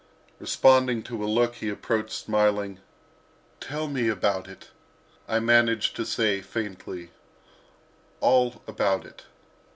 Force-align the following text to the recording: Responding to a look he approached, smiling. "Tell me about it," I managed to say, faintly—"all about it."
Responding 0.39 1.03
to 1.03 1.23
a 1.23 1.29
look 1.29 1.57
he 1.57 1.69
approached, 1.69 2.13
smiling. 2.13 2.79
"Tell 3.59 3.87
me 3.87 4.09
about 4.09 4.47
it," 4.47 4.69
I 5.27 5.39
managed 5.39 5.95
to 5.97 6.07
say, 6.07 6.41
faintly—"all 6.41 8.63
about 8.65 9.05
it." 9.05 9.25